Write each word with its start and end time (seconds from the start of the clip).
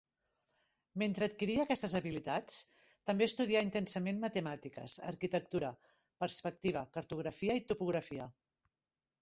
Mentre 1.01 1.25
adquiria 1.31 1.65
aquestes 1.65 1.93
habilitats, 1.99 2.55
també 3.09 3.27
estudià 3.31 3.61
intensament 3.67 4.23
matemàtiques, 4.25 4.97
arquitectura, 5.13 5.71
perspectiva, 6.25 6.85
cartografia 6.99 7.61
i 7.61 7.67
topografia. 7.75 8.27